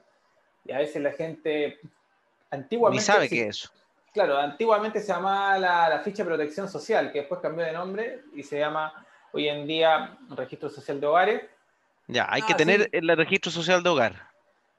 [0.64, 1.78] Y a veces la gente
[2.50, 3.00] antiguamente...
[3.00, 3.70] Ni sabe qué es eso.
[4.12, 8.42] Claro, antiguamente se llamaba la, ficha de protección social, que después cambió de nombre y
[8.42, 11.42] se llama hoy en día registro social de hogares.
[12.08, 14.28] Ya, hay que ah, tener el registro social de hogar.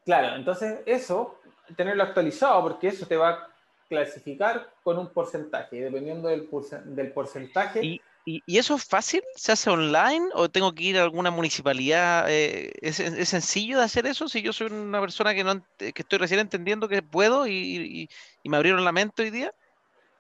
[0.06, 1.40] Claro, entonces eso,
[1.76, 3.48] tenerlo actualizado, porque eso te va a
[3.90, 6.48] clasificar con un porcentaje, y dependiendo del,
[6.86, 7.84] del porcentaje...
[7.84, 9.22] ¿Y, eso es fácil?
[9.36, 12.26] ¿Se hace online o tengo que ir a alguna municipalidad?
[12.30, 16.20] Eh, ¿es, sencillo de hacer eso si yo soy una persona que, no, que estoy
[16.20, 18.10] recién entendiendo que puedo y,
[18.46, 19.54] me abrieron la mente hoy día?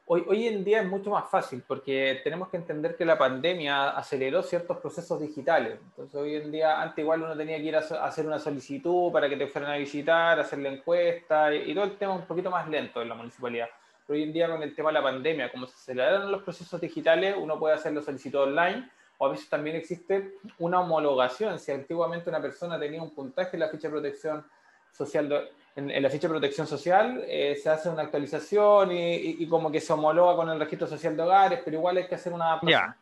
[0.05, 3.91] Hoy, hoy en día es mucho más fácil porque tenemos que entender que la pandemia
[3.91, 5.79] aceleró ciertos procesos digitales.
[5.81, 9.29] Entonces hoy en día, antes igual uno tenía que ir a, hacer una solicitud para
[9.29, 12.51] que te fueran a visitar, hacer la encuesta y, y todo el tema un poquito
[12.51, 13.69] más lento en la municipalidad
[14.07, 17.35] hoy en día con el tema de la pandemia, como se aceleraron los procesos digitales,
[17.37, 21.59] uno puede hacerlo solicitud online o a veces también existe una homologación.
[21.59, 24.45] Si antiguamente una persona tenía un puntaje en la ficha de protección
[24.91, 29.79] social, en, la ficha de protección social, eh, se hace una actualización y, como que
[29.79, 32.95] se homologa con el registro social de hogares, pero igual hay que hacer una Ya.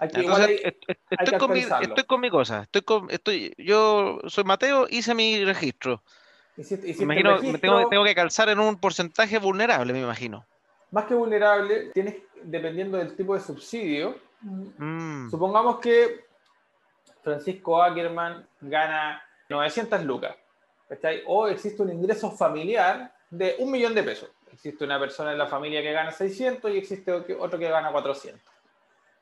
[0.00, 0.40] estoy, con
[1.52, 2.62] mi, estoy, con mi, cosa.
[2.62, 6.02] Estoy con, estoy, yo soy Mateo, hice mi registro
[6.98, 10.44] imagino, me tengo, tengo, que calzar en un porcentaje vulnerable, me imagino.
[10.90, 15.30] Más que vulnerable, tienes, dependiendo del tipo de subsidio, mm.
[15.30, 16.24] supongamos que
[17.22, 20.36] Francisco Ackerman gana 900 lucas,
[21.26, 24.30] o existe un ingreso familiar de un millón de pesos.
[24.52, 28.40] Existe una persona en la familia que gana 600 y existe otro que gana 400.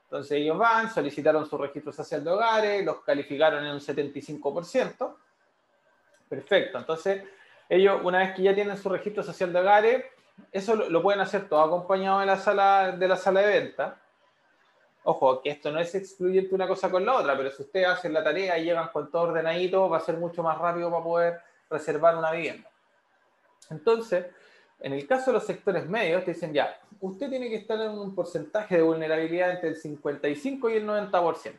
[0.05, 5.17] Entonces ellos van, solicitaron su registro social de hogares, los calificaron en un 75%,
[6.35, 6.79] Perfecto.
[6.79, 7.23] Entonces,
[7.69, 10.05] ellos, una vez que ya tienen su registro social de hogares,
[10.51, 14.01] eso lo, pueden hacer todo acompañado de la sala de la sala de venta.
[15.05, 18.13] Ojo, que esto no es excluyente una cosa con la otra, pero si ustedes hacen
[18.13, 21.41] la tarea y llegan con todo ordenadito, va a ser mucho más rápido para poder
[21.69, 22.71] reservar una vivienda.
[23.71, 24.27] Entonces,
[24.81, 27.91] en el caso de los sectores medios, te dicen ya, usted tiene que estar en
[27.91, 31.53] un porcentaje de vulnerabilidad entre el 55 y el 90%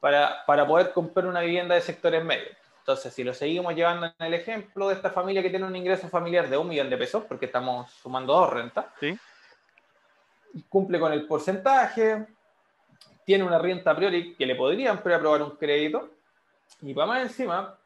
[0.00, 2.56] para, para poder comprar una vivienda de sectores medios.
[2.88, 6.08] Entonces, si lo seguimos llevando en el ejemplo de esta familia que tiene un ingreso
[6.08, 8.86] familiar de un millón de pesos, porque estamos sumando dos rentas,
[10.70, 12.26] cumple con el porcentaje,
[13.26, 16.08] tiene una renta a priori que le podrían preaprobar un crédito,
[16.80, 17.76] y para más encima,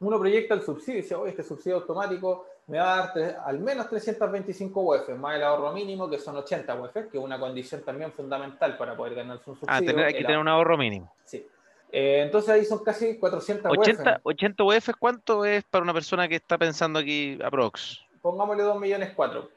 [0.00, 3.58] uno proyecta el subsidio y dice, oye, este subsidio automático me va a dar al
[3.58, 7.82] menos 325 UF, más el ahorro mínimo, que son 80 UF, que es una condición
[7.82, 9.98] también fundamental para poder ganarse un ah, subsidio.
[10.02, 11.12] Ah, hay que tener un ahorro mínimo.
[11.26, 11.46] Sí.
[11.92, 14.20] Eh, entonces ahí son casi 400 80, UF.
[14.24, 18.00] 80 UF, ¿cuánto es para una persona que está pensando aquí aprox?
[18.22, 19.48] Pongámosle 2 millones 4.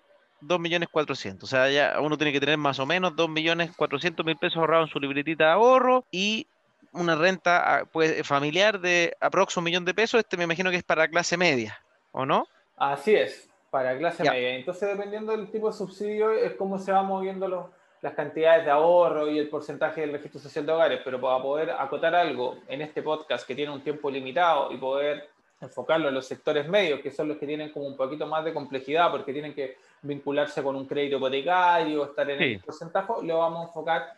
[0.42, 1.44] 2 millones 400.
[1.44, 4.58] O sea, ya uno tiene que tener más o menos 2 millones 400 mil pesos
[4.58, 6.48] ahorrados en su libretita de ahorro y
[6.92, 10.20] una renta ah, pues, familiar de aprox un millón de pesos.
[10.20, 11.80] Este me imagino que es para clase media,
[12.12, 12.48] ¿o no?
[12.78, 14.56] Así es, para clase media.
[14.56, 17.66] Entonces, dependiendo del tipo de subsidio, es cómo se van moviendo los,
[18.02, 21.72] las cantidades de ahorro y el porcentaje del registro social de hogares, pero para poder
[21.72, 25.30] acotar algo en este podcast que tiene un tiempo limitado y poder
[25.62, 28.54] enfocarlo en los sectores medios, que son los que tienen como un poquito más de
[28.54, 33.60] complejidad porque tienen que vincularse con un crédito hipotecario, estar en el porcentaje, lo vamos
[33.60, 34.14] a enfocar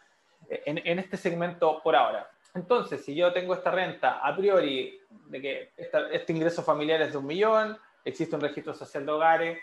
[0.48, 2.30] en, en, este segmento por ahora.
[2.54, 5.72] Entonces, si yo tengo esta renta a priori de que
[6.12, 9.58] este ingreso familiar es de un millón, existe un registro social de hogares,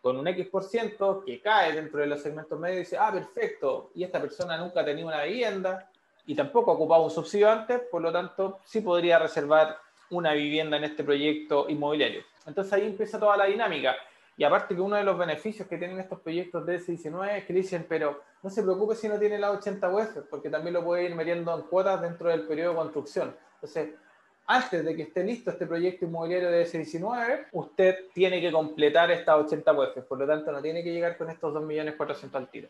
[0.00, 3.12] con un X por ciento que cae dentro de los segmentos medios y dice, ah,
[3.12, 5.90] perfecto, y esta persona nunca ha tenido una vivienda
[6.26, 9.76] y tampoco ha ocupado un subsidio antes, por lo tanto, sí podría reservar
[10.10, 12.22] una vivienda en este proyecto inmobiliario.
[12.46, 13.94] Entonces ahí empieza toda la dinámica.
[14.36, 17.52] Y aparte que uno de los beneficios que tienen estos proyectos de S19 es que
[17.52, 21.04] dicen, pero no se preocupe si no tiene la 80 UF, porque también lo puede
[21.04, 23.36] ir metiendo en cuotas dentro del periodo de construcción.
[23.54, 23.90] Entonces,
[24.52, 29.36] antes de que esté listo este proyecto inmobiliario de S19, usted tiene que completar estas
[29.36, 32.68] 80 UF, por lo tanto no tiene que llegar con estos 2.400.000 al tiro.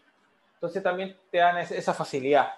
[0.55, 2.51] Entonces también te dan esa facilidad.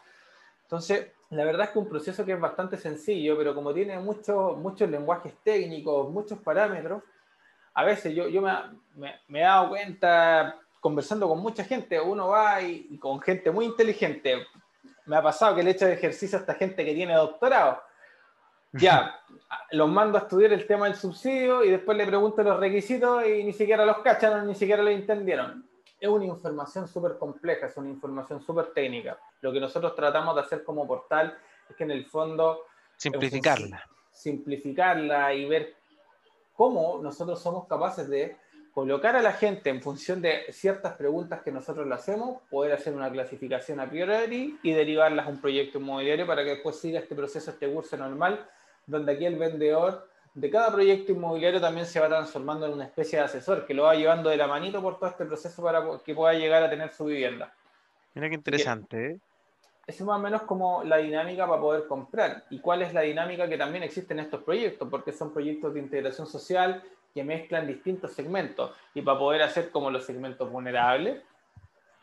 [0.64, 4.58] Entonces, la verdad es que un proceso que es bastante sencillo, pero como tiene muchos
[4.58, 7.04] muchos lenguajes técnicos, muchos parámetros,
[7.74, 8.52] a veces yo, yo me,
[9.28, 14.48] me, he dado cuenta conversando con mucha gente, uno va y, con gente muy inteligente,
[15.06, 17.91] me ha pasado que le echo de ejercicio a esta gente que tiene doctorado.
[18.72, 19.20] Ya,
[19.72, 23.44] los mando a estudiar el tema del subsidio y después le pregunto los requisitos y
[23.44, 25.68] ni siquiera los cacharon, ni siquiera lo entendieron.
[26.00, 29.18] Es una información súper compleja, es una información súper técnica.
[29.40, 31.36] Lo que nosotros tratamos de hacer como portal
[31.68, 32.64] es que en el fondo...
[32.96, 33.86] Simplificarla.
[34.10, 35.74] Simplificarla y ver
[36.54, 38.36] cómo nosotros somos capaces de
[38.72, 42.94] colocar a la gente en función de ciertas preguntas que nosotros le hacemos, poder hacer
[42.94, 47.14] una clasificación a priori y derivarlas a un proyecto inmobiliario para que después siga este
[47.14, 48.48] proceso, este curso normal,
[48.92, 53.18] donde aquí el vendedor de cada proyecto inmobiliario también se va transformando en una especie
[53.18, 56.14] de asesor que lo va llevando de la manito por todo este proceso para que
[56.14, 57.52] pueda llegar a tener su vivienda.
[58.14, 59.20] Mira qué interesante, ¿eh?
[59.86, 63.48] es más o menos como la dinámica para poder comprar y cuál es la dinámica
[63.48, 68.12] que también existe en estos proyectos, porque son proyectos de integración social que mezclan distintos
[68.12, 71.22] segmentos y para poder hacer como los segmentos vulnerables,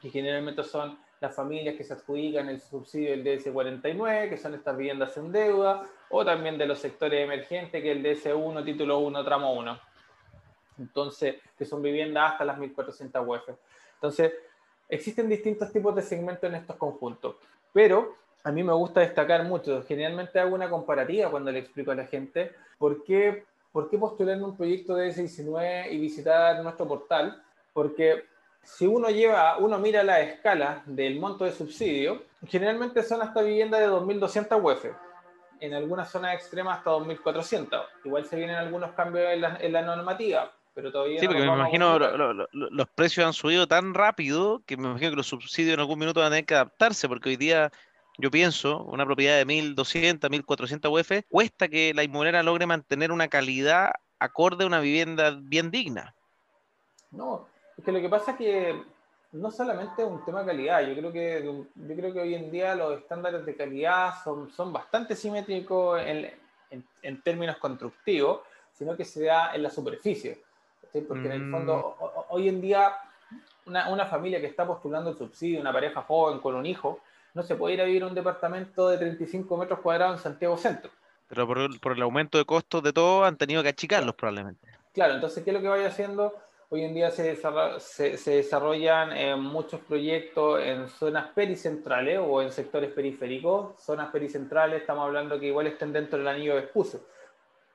[0.02, 4.78] que generalmente son las familias que se adjudican el subsidio del DS49, que son estas
[4.78, 9.24] viviendas en deuda, o también de los sectores emergentes, que es el DS1, título 1,
[9.24, 9.80] tramo 1.
[10.80, 13.50] Entonces, que son viviendas hasta las 1400 UF.
[13.96, 14.34] Entonces,
[14.88, 17.36] existen distintos tipos de segmentos en estos conjuntos.
[17.74, 21.96] Pero a mí me gusta destacar mucho, generalmente hago una comparativa cuando le explico a
[21.96, 26.88] la gente por qué, por qué postular en un proyecto de S19 y visitar nuestro
[26.88, 28.24] portal, porque
[28.64, 33.80] si uno lleva, uno mira la escala del monto de subsidio, generalmente son hasta viviendas
[33.80, 34.86] de 2.200 UF,
[35.60, 37.84] en algunas zonas extremas hasta 2.400.
[38.06, 41.20] Igual se vienen algunos cambios en la, normativa, pero todavía...
[41.20, 45.28] Sí, porque me imagino los precios han subido tan rápido que me imagino que los
[45.28, 47.72] subsidios en algún minuto van a tener que adaptarse, porque hoy día
[48.18, 53.30] yo pienso, una propiedad de 1.200, 1.400 UF, cuesta que la inmobiliaria logre mantener una
[53.30, 56.14] calidad acorde a una vivienda bien digna.
[57.12, 57.48] No,
[57.80, 58.84] es que lo que pasa es que
[59.32, 62.52] no solamente es un tema de calidad, yo creo que, yo creo que hoy en
[62.52, 66.30] día los estándares de calidad son, son bastante simétricos en,
[67.02, 68.42] en, términos constructivos,
[68.74, 70.42] sino que se da en la superficie.
[71.08, 72.34] Porque en el fondo, mm.
[72.34, 72.92] hoy en día,
[73.66, 77.00] una, una, familia que está postulando el subsidio, una pareja joven con un hijo,
[77.34, 80.58] no se puede ir a vivir a un departamento de 35 metros cuadrados en Santiago
[80.58, 80.92] Centro.
[81.30, 84.68] Pero por, por el aumento de costos de todo han tenido que achicarlos probablemente.
[84.94, 86.34] Claro, entonces, ¿qué es lo que vaya haciendo?
[86.72, 87.36] Hoy en día se,
[87.80, 93.82] se, desarrollan eh, muchos proyectos en zonas pericentrales o en sectores periféricos.
[93.82, 97.00] Zonas pericentrales, estamos hablando que igual estén dentro del anillo de Vespucio.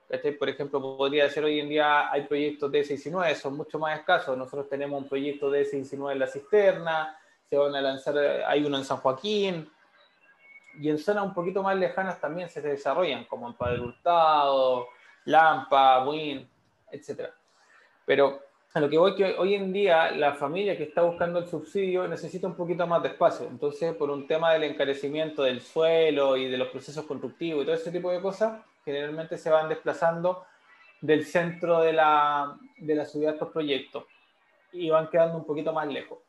[0.07, 3.99] Este, por ejemplo, podría ser hoy en día hay proyectos de S19, son mucho más
[3.99, 4.37] escasos.
[4.37, 8.77] Nosotros tenemos un proyecto de S19 en la cisterna, se van a lanzar, hay uno
[8.77, 9.69] en San Joaquín,
[10.79, 14.87] y en zonas un poquito más lejanas también se desarrollan, como en Padre Hurtado,
[15.25, 16.49] Lampa, Win,
[16.91, 17.29] etc.
[18.05, 18.44] Pero
[18.75, 22.09] a lo que voy que hoy en día la familia que está buscando el subsidio
[22.09, 23.47] necesita un poquito más de espacio.
[23.47, 27.75] Entonces, por un tema del encarecimiento del suelo y de los procesos constructivos y todo
[27.75, 30.43] ese tipo de cosas, generalmente se van desplazando
[30.99, 34.03] del centro de la, de la ciudad estos proyectos
[34.73, 36.19] y van quedando un poquito más lejos.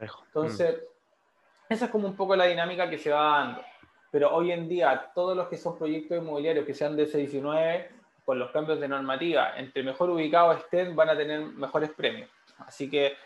[0.00, 1.72] Entonces, mm.
[1.74, 3.62] esa es como un poco la dinámica que se va dando.
[4.10, 8.38] Pero hoy en día, todos los que son proyectos inmobiliarios que sean de C19 con
[8.38, 12.28] los cambios de normativa, entre mejor ubicados estén, van a tener mejores premios.
[12.58, 13.16] Así que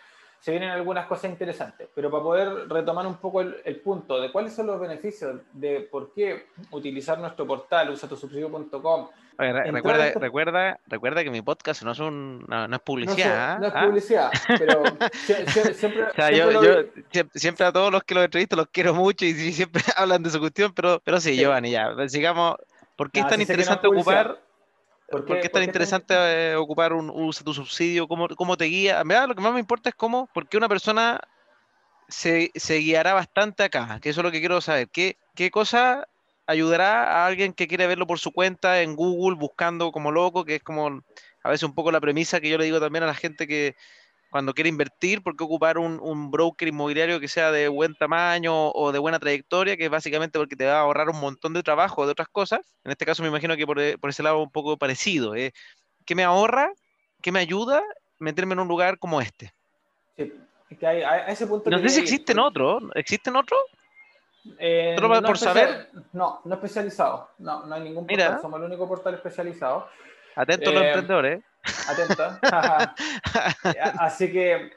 [0.44, 4.54] se vienen algunas cosas interesantes, pero para poder retomar un poco el, punto de cuáles
[4.54, 9.09] son los beneficios de por qué utilizar nuestro portal usatosubsidio.com.
[9.38, 13.59] Recuerda, recuerda, recuerda que mi podcast no es, un, no, es publicidad.
[13.59, 13.87] No, es, ¿ah?
[13.87, 14.83] publicidad, pero
[15.72, 20.28] siempre, siempre, a todos los que los entrevisto los quiero mucho y, siempre hablan de
[20.28, 22.57] su cuestión, pero, pero sí, Giovanni, ya, sigamos.
[22.96, 24.38] ¿Por qué es tan interesante ocupar
[25.22, 28.09] ¿Por qué, es tan interesante eh, ocupar un uso tu subsidio?
[28.09, 29.03] ¿Cómo, ¿Cómo, te guía?
[29.05, 31.20] verdad, lo que más me importa es cómo, porque una persona
[32.09, 34.88] se, se, guiará bastante acá, que eso es lo que quiero saber.
[34.88, 36.09] ¿Qué, qué cosa
[36.46, 40.57] ayudará a alguien que quiere verlo por su cuenta en Google buscando como loco, que
[40.57, 41.03] es como
[41.42, 43.77] a veces un poco la premisa que yo le digo también a la gente que
[44.35, 48.90] cuando quiere invertir, ¿por qué ocupar un, broker inmobiliario que sea de buen tamaño o
[48.90, 49.77] de buena trayectoria?
[49.77, 52.59] Que es básicamente porque te va a ahorrar un montón de trabajo de otras cosas.
[52.83, 55.37] En este caso me imagino que por, ese lado un poco parecido.
[55.37, 55.53] ¿eh?
[56.05, 56.73] ¿Qué me ahorra?
[57.23, 57.81] ¿Qué me ayuda?
[58.18, 59.55] Meterme en un lugar como este.
[60.16, 60.33] Sí,
[60.81, 61.70] que hay, a ese punto...
[61.70, 62.83] No sé si existen otros.
[62.97, 63.61] ¿Existen otros?
[64.59, 65.90] Eh, no por saber?
[66.12, 67.31] No, no especializado.
[67.38, 68.40] No, no hay ningún portal.
[68.42, 69.87] Somos el único portal especializado.
[70.35, 71.44] Atentos los eh, emprendedores.
[71.88, 72.38] Atentos.
[73.98, 74.70] Así que,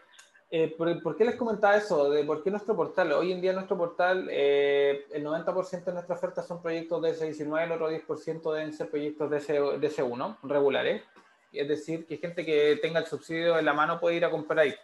[0.50, 2.10] eh, ¿por, qué les comentaba eso?
[2.10, 3.12] De ¿Por qué nuestro portal?
[3.13, 7.71] Hoy en día nuestro portal, el 90% de nuestra oferta son proyectos de S19, el
[7.71, 11.04] otro 10% deben ser proyectos de, S, 1 regulares.
[11.52, 14.60] Es decir, que gente que tenga el subsidio en la mano puede ir a comprar
[14.60, 14.76] ahí.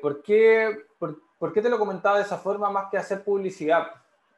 [0.00, 3.88] ¿por, qué, por, ¿Por qué te lo comentaba de esa forma más que hacer publicidad?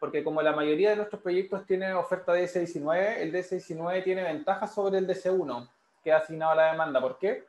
[0.01, 4.75] Porque como la mayoría de nuestros proyectos tiene oferta de DS19, el DS19 tiene ventajas
[4.75, 5.69] sobre el DS1
[6.07, 7.01] que ha asignado a la demanda.
[7.01, 7.45] ¿Por qué?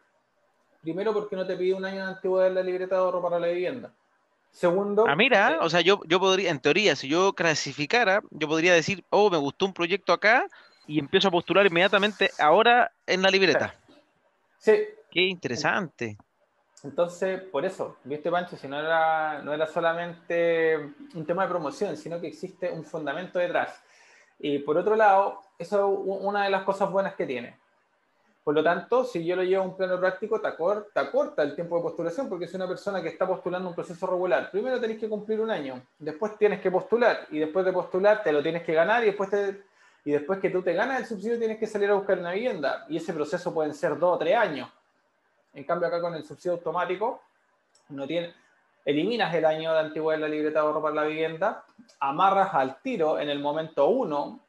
[0.81, 3.39] Primero, porque no te pide un año de antigüedad en la libreta de ahorro para
[3.39, 3.93] la vivienda.
[4.49, 5.05] Segundo.
[5.07, 8.73] Ah, mira, eh, o sea, yo, yo podría, en teoría, si yo clasificara, yo podría
[8.73, 10.47] decir, oh, me gustó un proyecto acá
[10.87, 13.75] y empiezo a postular inmediatamente ahora en la libreta.
[14.57, 14.85] Sí.
[15.11, 16.17] Qué interesante.
[16.83, 20.77] Entonces, por eso, viste Pancho, si no era, no era solamente
[21.13, 23.83] un tema de promoción, sino que existe un fundamento detrás.
[24.39, 27.66] Y por otro lado, eso es una de las cosas buenas que tiene.
[28.47, 31.75] Por lo tanto, si yo lo llevo a un plano práctico, te acorta, el tiempo
[31.75, 35.09] de postulación, porque es una persona que está postulando un proceso regular, primero tenés que
[35.09, 38.73] cumplir un año, después tienes que postular, y después de postular te lo tienes que
[38.73, 39.29] ganar, y después,
[40.05, 42.85] y después que tú te ganas el subsidio tienes que salir a buscar una vivienda,
[42.87, 44.69] y ese proceso pueden ser dos o tres años.
[45.53, 47.21] En cambio, acá con el subsidio automático,
[47.89, 48.33] no tiene,
[48.85, 51.65] eliminas el año de antigüedad en la libreta de ahorro para la vivienda,
[51.99, 54.39] amarras al tiro en el momento uno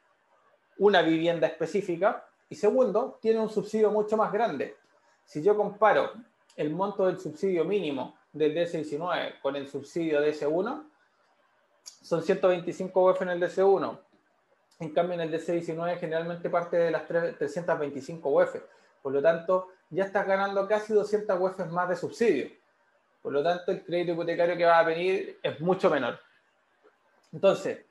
[0.77, 4.75] una vivienda específica y segundo, tiene un subsidio mucho más grande.
[5.23, 6.11] Si yo comparo
[6.55, 10.83] el monto del subsidio mínimo del DS19 con el subsidio DS1,
[11.83, 13.99] son 125 UF en el DS1.
[14.79, 18.55] En cambio, en el DS19 generalmente parte de las 325 UF.
[19.01, 22.49] Por lo tanto, ya estás ganando casi 200 UF más de subsidio.
[23.21, 26.19] Por lo tanto, el crédito hipotecario que va a venir es mucho menor.
[27.31, 27.85] Entonces,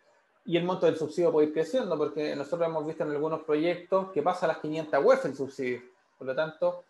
[0.49, 4.11] y el monto del subsidio puede ir creciendo, porque nosotros hemos visto en algunos proyectos
[4.13, 5.83] que pasa a las 500 UF el subsidio.
[6.17, 6.85] Por lo tanto,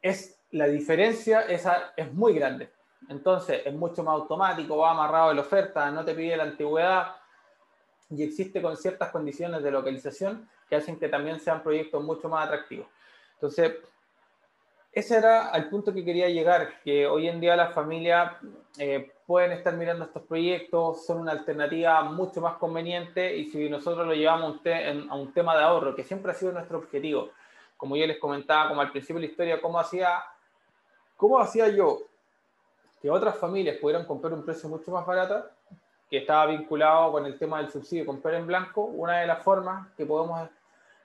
[0.00, 2.70] es, la diferencia esa es muy grande.
[3.10, 7.14] Entonces, es mucho más automático, va amarrado en la oferta, no te pide la antigüedad
[8.08, 12.46] y existe con ciertas condiciones de localización que hacen que también sean proyectos mucho más
[12.46, 12.86] atractivos.
[13.34, 13.74] Entonces,
[14.92, 18.32] ese era el punto que quería llegar, que hoy en día las familias
[18.78, 24.04] eh, pueden estar mirando estos proyectos, son una alternativa mucho más conveniente y si nosotros
[24.04, 27.30] lo llevamos a un, tema de ahorro, que siempre ha sido nuestro objetivo,
[27.76, 30.20] como yo les comentaba, como al principio de la historia, cómo hacía,
[31.16, 32.00] cómo hacía yo
[33.00, 35.48] que otras familias pudieran comprar un precio mucho más barato,
[36.10, 39.92] que estaba vinculado con el tema del subsidio comprar en blanco, una de las formas
[39.96, 40.48] que podemos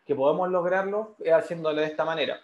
[0.04, 2.40] que podemos lograrlo es haciéndolo de esta manera,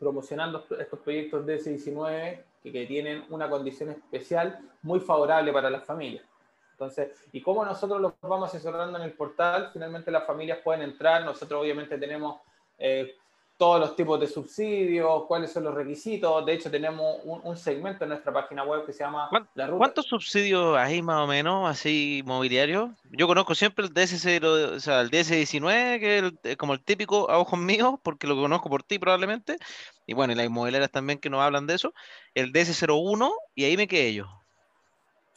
[0.00, 6.24] promocionando estos proyectos de S19 que, tienen una condición especial muy favorable para las familias.
[6.72, 9.70] Entonces, ¿y cómo nosotros los vamos asesorando en el portal?
[9.72, 12.40] Finalmente las familias pueden entrar, nosotros obviamente tenemos
[12.78, 13.16] eh,
[13.62, 16.44] todos los tipos de subsidios, cuáles son los requisitos.
[16.44, 19.78] De hecho, tenemos un, segmento en nuestra página web que se llama La Ruta.
[19.78, 22.90] ¿Cuántos subsidios hay más o menos así mobiliarios?
[23.12, 27.38] Yo conozco siempre el DS0, o sea, el DS19, que es como el típico a
[27.38, 29.58] ojos míos, porque lo conozco por ti probablemente.
[30.08, 31.94] Y bueno, y las inmobiliarias también que nos hablan de eso.
[32.34, 34.26] El DS01, y ahí me quedé yo.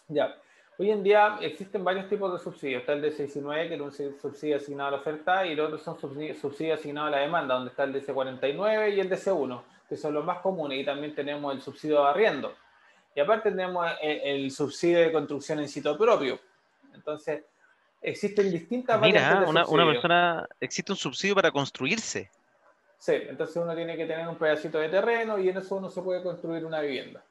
[0.08, 0.36] Ya.
[0.78, 2.82] Hoy en día existen varios tipos de subsidios.
[2.82, 5.98] Está el DC19, que es un subsidio asignado a la oferta, y el otro son
[6.00, 10.26] subsidios asignados a la demanda, donde está el DC49 y el DC1, que son los
[10.26, 10.80] más comunes.
[10.80, 12.54] Y también tenemos el subsidio de arriendo.
[13.16, 16.40] Y aparte tenemos el, subsidio de construcción en sitio propio.
[16.94, 17.44] Entonces,
[18.02, 22.30] existen distintas Mira, una, una persona, existe un subsidio para construirse.
[22.98, 26.02] Sí, entonces uno tiene que tener un pedacito de terreno y en eso uno se
[26.02, 27.24] puede construir una vivienda.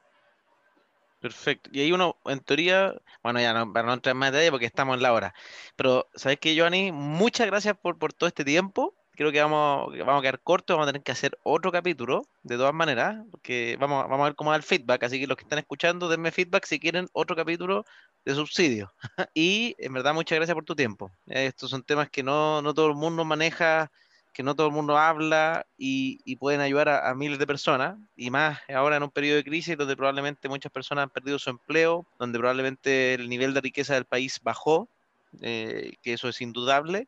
[1.25, 1.71] Perfecto.
[1.73, 4.95] Y ahí uno, en teoría, bueno, ya no, para no entrar más detalle porque estamos
[4.95, 5.35] en la hora.
[5.75, 6.93] Pero, ¿sabes qué, Joanny?
[6.93, 8.95] Muchas gracias por, por todo este tiempo.
[9.13, 12.59] Creo que vamos, vamos a quedar cortos, vamos a tener que hacer otro capítulo, de
[12.59, 15.03] todas maneras, porque vamos, vamos a ver cómo da el feedback.
[15.05, 17.87] Así que los que están escuchando, denme feedback si quieren otro capítulo
[18.27, 18.93] de subsidio.
[19.33, 21.11] y en verdad, muchas gracias por tu tiempo.
[21.25, 23.91] Estos son temas que no, no todo el mundo maneja
[24.35, 28.59] que no todo el mundo habla y, pueden ayudar a, miles de personas, y más
[28.69, 32.39] ahora en un periodo de crisis donde probablemente muchas personas han perdido su empleo, donde
[32.39, 34.89] probablemente el nivel de riqueza del país bajó,
[35.41, 37.07] eh, que eso es indudable.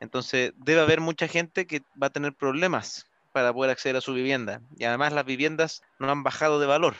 [0.00, 4.12] Entonces debe haber mucha gente que va a tener problemas para poder acceder a su
[4.12, 4.60] vivienda.
[4.76, 6.96] Y además las viviendas no han bajado de valor.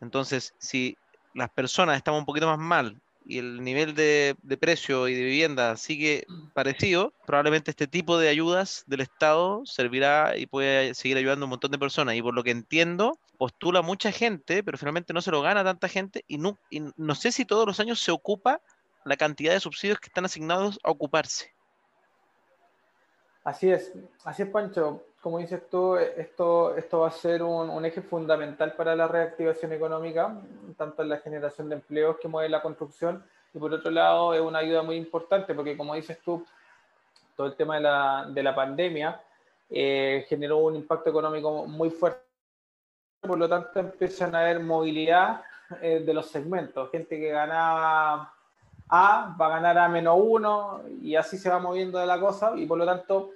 [0.00, 0.96] Entonces, si
[1.34, 5.76] las personas estamos un poquito más mal y el nivel de, precio y de vivienda
[5.76, 11.46] sigue parecido, probablemente este tipo de ayudas del Estado servirá y puede seguir ayudando a
[11.46, 12.14] un montón de personas.
[12.14, 15.88] Y por lo que entiendo, postula mucha gente, pero finalmente no se lo gana tanta
[15.88, 18.60] gente y no, y no sé si todos los años se ocupa
[19.04, 21.52] la cantidad de subsidios que están asignados a ocuparse.
[23.42, 23.92] Así es,
[24.24, 25.04] así es Pancho.
[25.20, 29.72] Como dices tú, esto, esto va a ser un, un, eje fundamental para la reactivación
[29.72, 30.40] económica,
[30.76, 33.24] tanto en la generación de empleos que mueve la construcción,
[33.56, 36.44] y por otro lado es una ayuda muy importante porque como dices tú,
[37.34, 39.20] todo el tema de la, de la pandemia
[39.70, 42.20] eh, generó un impacto económico muy fuerte,
[43.20, 45.42] por lo tanto empiezan a haber movilidad
[45.80, 48.32] eh, de los segmentos, gente que ganaba
[48.88, 52.52] a va a ganar a menos uno y así se va moviendo de la cosa
[52.56, 53.30] y por lo tanto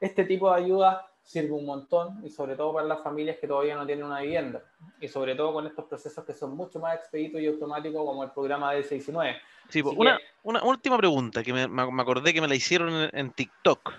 [0.00, 3.74] este tipo de ayuda sirve un montón y sobre todo para las familias que todavía
[3.74, 4.62] no tienen una vivienda
[5.00, 8.30] y sobre todo con estos procesos que son mucho más expeditos y automáticos como el
[8.30, 9.36] programa de 619.
[9.68, 13.92] Sí, una, una, última pregunta que me, me, acordé que me la hicieron en, TikTok.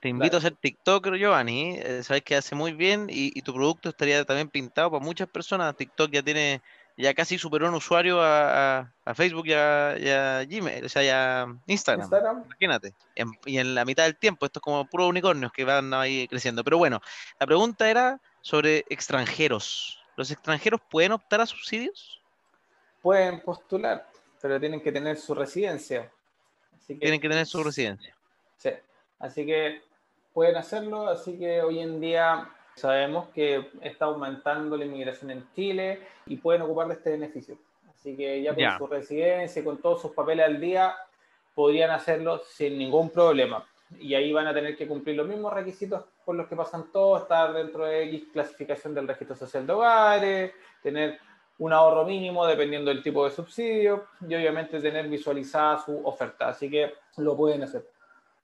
[0.00, 1.76] Te invito a hacer TikToker, Giovanni.
[1.76, 5.28] Eh, sabes que hace muy bien y, y, tu producto estaría también pintado para muchas
[5.28, 5.76] personas.
[5.76, 6.62] TikTok ya tiene
[6.98, 12.44] ya casi superó un usuario a, Facebook y a, Gmail, o sea, ya Instagram.
[12.44, 12.92] Imagínate.
[13.46, 16.64] y en la mitad del tiempo, esto es como puro unicornios que van ahí creciendo.
[16.64, 17.00] Pero bueno,
[17.38, 20.00] la pregunta era sobre extranjeros.
[20.16, 22.20] ¿Los extranjeros pueden optar a subsidios?
[23.00, 24.08] Pueden postular,
[24.42, 26.10] pero tienen que tener su residencia.
[26.84, 28.16] tienen que tener su residencia.
[28.56, 28.70] Sí,
[29.20, 29.82] así que
[30.32, 36.00] pueden hacerlo, así que hoy en día Sabemos que está aumentando la inmigración en Chile
[36.26, 37.58] y pueden ocupar de este beneficio.
[37.90, 40.94] Así que ya con su residencia, con todos sus papeles al día,
[41.54, 43.66] podrían hacerlo sin ningún problema.
[43.98, 47.22] Y ahí van a tener que cumplir los mismos requisitos por los que pasan todos,
[47.22, 50.52] estar dentro de X clasificación del registro social de hogares,
[50.82, 51.18] tener
[51.58, 56.48] un ahorro mínimo dependiendo del tipo de subsidio y obviamente tener visualizada su oferta.
[56.48, 57.84] Así que lo pueden hacer.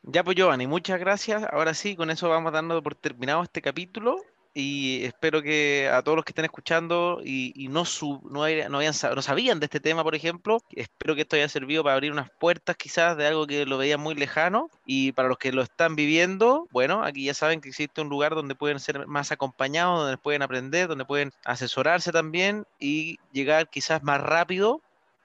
[0.07, 1.45] Ya pues Giovanni, muchas gracias.
[1.51, 4.19] Ahora sí, con eso vamos dando por terminado este capítulo
[4.53, 7.85] y espero que a todos los que estén escuchando y, no,
[8.31, 12.13] no, no, sabían de este tema, por ejemplo, espero que esto haya servido para abrir
[12.13, 15.63] unas puertas quizás de algo que lo veían muy lejano y para los que lo
[15.63, 20.01] están viviendo, bueno, aquí ya saben que existe un lugar donde pueden ser más acompañados,
[20.01, 24.83] donde pueden aprender, donde pueden asesorarse también y llegar quizás más rápido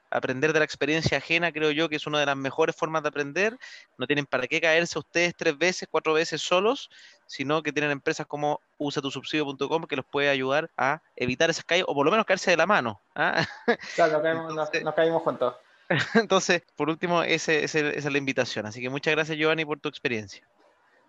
[0.10, 3.10] aprender de la experiencia ajena, creo yo que es una de las mejores formas de
[3.10, 3.58] aprender.
[3.98, 6.90] No tienen para qué caerse ustedes tres veces, cuatro veces solos,
[7.26, 11.94] sino que tienen empresas como usatusubsidio.com que los puede ayudar a evitar esas caídas o
[11.94, 13.02] por lo menos caerse de la mano.
[13.16, 13.46] ¿ah?
[13.96, 14.22] Claro,
[14.54, 15.56] nos caímos, juntos.
[16.16, 18.66] Entonces, por último, esa es la invitación.
[18.66, 20.48] Así que muchas gracias, Giovanni, por tu experiencia.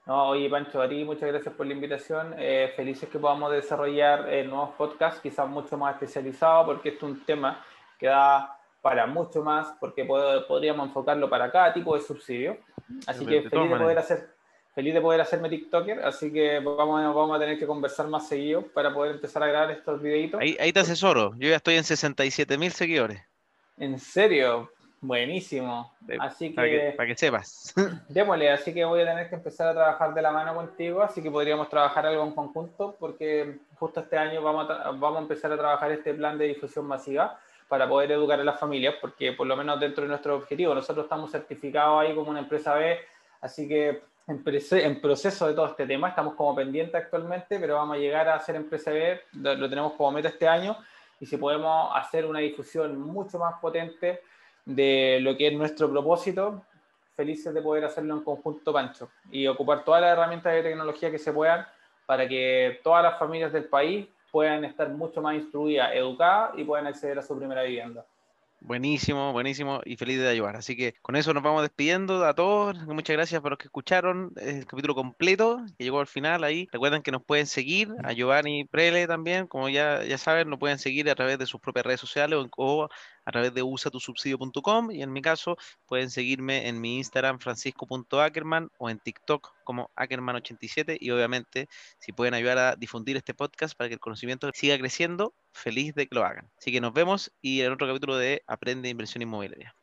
[0.06, 2.34] No, oye, Pancho, a ti muchas gracias por la invitación.
[2.38, 7.12] Eh, felices que podamos desarrollar eh, nuevos podcasts, quizás mucho más especializados, porque este es
[7.12, 7.64] un tema
[7.98, 12.58] que da para mucho más, porque podríamos enfocarlo para cada tipo de subsidio.
[13.06, 14.30] Así que feliz de poder hacer,
[14.74, 18.62] feliz de poder hacerme TikToker, así que vamos, vamos a tener que conversar más seguido
[18.62, 20.40] para poder empezar a grabar estos videitos.
[20.40, 23.22] Ahí, ahí te asesoro, yo ya estoy en 67 mil seguidores.
[23.76, 24.70] ¿En serio?
[25.02, 25.94] Buenísimo.
[26.18, 27.72] Así que, para que, sepas.
[28.08, 31.22] Démosle, así que voy a tener que empezar a trabajar de la mano contigo, así
[31.22, 34.68] que podríamos trabajar algo en conjunto, porque justo este año vamos
[34.98, 37.38] vamos a empezar a trabajar este plan de difusión masiva
[37.70, 41.04] para poder educar a las familias, porque por lo menos dentro de nuestro objetivo, nosotros
[41.04, 42.98] estamos certificados ahí como una empresa B,
[43.40, 48.00] así que en, proceso de todo este tema, estamos como pendientes actualmente, pero vamos a
[48.00, 50.76] llegar a ser empresa B, lo tenemos como meta este año,
[51.20, 54.20] y si podemos hacer una difusión mucho más potente
[54.64, 56.64] de lo que es nuestro propósito,
[57.14, 61.18] felices de poder hacerlo en conjunto, Pancho, y ocupar todas las herramientas de tecnología que
[61.18, 61.64] se puedan
[62.04, 66.86] para que todas las familias del país puedan estar mucho más instruidas, educadas y puedan
[66.86, 68.04] acceder a su primera vivienda.
[68.62, 70.54] Buenísimo, buenísimo y feliz de ayudar.
[70.56, 72.76] Así que con eso nos vamos despidiendo a todos.
[72.86, 76.68] Muchas gracias por los que escucharon el capítulo completo que llegó al final ahí.
[76.70, 80.78] Recuerden que nos pueden seguir a Giovanni Prele también, como ya, ya saben, nos pueden
[80.78, 82.88] seguir a través de sus propias redes sociales o,
[83.24, 85.56] a través de usatusubsidio.com y en mi caso
[85.86, 91.68] pueden seguirme en mi Instagram francisco.ackerman o en TikTok como Ackerman87 y obviamente
[91.98, 96.06] si pueden ayudar a difundir este podcast para que el conocimiento siga creciendo, feliz de
[96.06, 96.50] que lo hagan.
[96.58, 99.74] Así que nos vemos y en otro capítulo de Aprende Inversión Inmobiliaria.